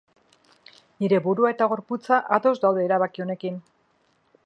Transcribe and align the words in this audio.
Nire 1.03 1.19
burua 1.27 1.53
eta 1.55 1.69
gorputza 1.73 2.21
ados 2.39 2.57
daude 2.67 2.89
erabaki 2.91 3.27
honekin. 3.27 3.65